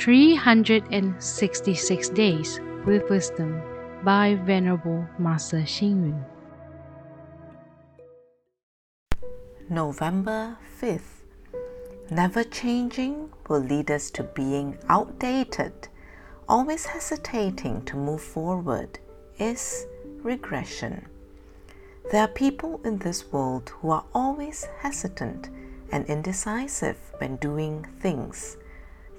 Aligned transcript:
366 0.00 2.08
Days 2.08 2.58
with 2.86 3.08
Wisdom 3.10 3.60
by 4.02 4.34
Venerable 4.46 5.06
Master 5.18 5.58
Xing 5.58 6.08
Yun. 6.08 6.24
November 9.68 10.56
5th. 10.80 11.20
Never 12.10 12.42
changing 12.44 13.28
will 13.50 13.60
lead 13.60 13.90
us 13.90 14.10
to 14.12 14.22
being 14.22 14.78
outdated. 14.88 15.88
Always 16.48 16.86
hesitating 16.86 17.84
to 17.84 17.96
move 17.96 18.22
forward 18.22 18.98
is 19.38 19.84
regression. 20.22 21.06
There 22.10 22.22
are 22.22 22.28
people 22.28 22.80
in 22.86 22.96
this 22.96 23.30
world 23.30 23.74
who 23.80 23.90
are 23.90 24.06
always 24.14 24.66
hesitant 24.78 25.50
and 25.92 26.06
indecisive 26.06 26.96
when 27.18 27.36
doing 27.36 27.84
things. 28.00 28.56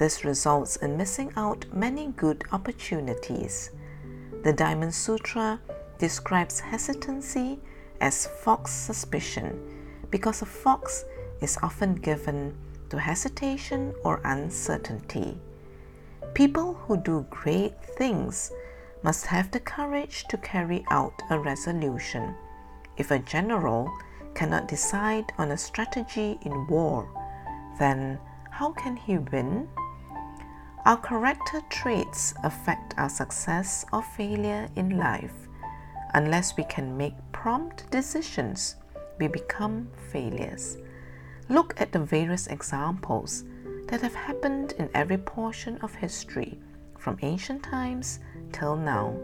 This 0.00 0.24
results 0.24 0.76
in 0.76 0.96
missing 0.96 1.30
out 1.36 1.66
many 1.74 2.06
good 2.16 2.42
opportunities. 2.52 3.70
The 4.42 4.54
Diamond 4.54 4.94
Sutra 4.94 5.60
describes 5.98 6.58
hesitancy 6.58 7.58
as 8.00 8.26
fox 8.26 8.72
suspicion 8.72 9.60
because 10.10 10.40
a 10.40 10.46
fox 10.46 11.04
is 11.42 11.58
often 11.62 11.96
given 11.96 12.56
to 12.88 12.98
hesitation 12.98 13.92
or 14.02 14.22
uncertainty. 14.24 15.36
People 16.32 16.72
who 16.72 16.96
do 16.96 17.26
great 17.28 17.74
things 17.98 18.52
must 19.02 19.26
have 19.26 19.50
the 19.50 19.60
courage 19.60 20.24
to 20.30 20.38
carry 20.38 20.82
out 20.90 21.20
a 21.28 21.38
resolution. 21.38 22.34
If 22.96 23.10
a 23.10 23.18
general 23.18 23.92
cannot 24.32 24.66
decide 24.66 25.26
on 25.36 25.50
a 25.50 25.58
strategy 25.58 26.38
in 26.40 26.66
war, 26.68 27.06
then 27.78 28.18
how 28.50 28.72
can 28.72 28.96
he 28.96 29.18
win? 29.18 29.68
Our 30.86 30.96
character 30.96 31.60
traits 31.68 32.32
affect 32.42 32.94
our 32.96 33.10
success 33.10 33.84
or 33.92 34.02
failure 34.02 34.66
in 34.76 34.96
life. 34.96 35.48
Unless 36.14 36.56
we 36.56 36.64
can 36.64 36.96
make 36.96 37.14
prompt 37.32 37.90
decisions, 37.90 38.76
we 39.18 39.28
become 39.28 39.88
failures. 40.10 40.78
Look 41.50 41.78
at 41.78 41.92
the 41.92 41.98
various 41.98 42.46
examples 42.46 43.44
that 43.88 44.00
have 44.00 44.14
happened 44.14 44.72
in 44.78 44.88
every 44.94 45.18
portion 45.18 45.76
of 45.82 45.94
history, 45.94 46.58
from 46.96 47.18
ancient 47.20 47.62
times 47.62 48.20
till 48.50 48.74
now. 48.74 49.14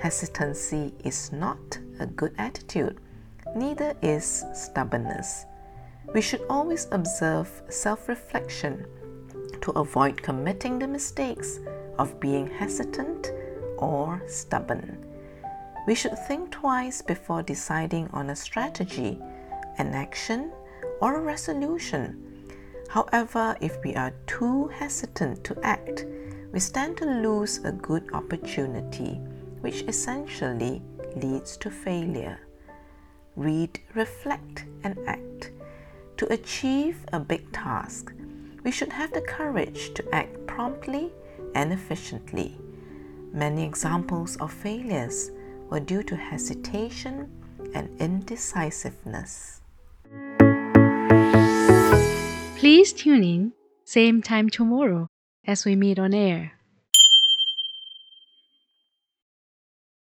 Hesitancy 0.00 0.92
is 1.04 1.30
not 1.30 1.78
a 2.00 2.06
good 2.06 2.34
attitude, 2.38 2.98
neither 3.54 3.94
is 4.02 4.44
stubbornness. 4.52 5.46
We 6.12 6.22
should 6.22 6.42
always 6.50 6.88
observe 6.90 7.62
self 7.68 8.08
reflection 8.08 8.84
to 9.62 9.72
avoid 9.72 10.22
committing 10.22 10.78
the 10.78 10.88
mistakes 10.88 11.60
of 11.98 12.18
being 12.20 12.46
hesitant 12.46 13.32
or 13.76 14.22
stubborn. 14.26 15.04
We 15.86 15.94
should 15.94 16.18
think 16.26 16.50
twice 16.50 17.00
before 17.02 17.42
deciding 17.42 18.08
on 18.12 18.30
a 18.30 18.36
strategy, 18.36 19.18
an 19.78 19.94
action, 19.94 20.52
or 21.00 21.16
a 21.16 21.22
resolution. 21.22 22.24
However, 22.88 23.56
if 23.60 23.76
we 23.84 23.94
are 23.94 24.12
too 24.26 24.68
hesitant 24.68 25.44
to 25.44 25.56
act, 25.62 26.06
we 26.52 26.60
stand 26.60 26.96
to 26.98 27.04
lose 27.04 27.58
a 27.64 27.72
good 27.72 28.08
opportunity, 28.12 29.20
which 29.60 29.82
essentially 29.82 30.82
leads 31.16 31.56
to 31.58 31.70
failure. 31.70 32.40
Read, 33.36 33.80
reflect, 33.94 34.64
and 34.82 34.98
act. 35.06 35.52
To 36.16 36.32
achieve 36.32 37.04
a 37.12 37.20
big 37.20 37.52
task, 37.52 38.12
we 38.64 38.70
should 38.70 38.92
have 38.92 39.12
the 39.12 39.20
courage 39.20 39.94
to 39.94 40.14
act 40.14 40.46
promptly 40.46 41.12
and 41.54 41.72
efficiently. 41.72 42.58
Many 43.32 43.64
examples 43.64 44.36
of 44.36 44.52
failures 44.52 45.30
were 45.70 45.80
due 45.80 46.02
to 46.04 46.16
hesitation 46.16 47.30
and 47.74 47.88
indecisiveness. 48.00 49.60
Please 52.56 52.92
tune 52.92 53.22
in, 53.22 53.52
same 53.84 54.22
time 54.22 54.48
tomorrow 54.50 55.08
as 55.46 55.64
we 55.64 55.76
meet 55.76 55.98
on 55.98 56.12
air. 56.12 56.57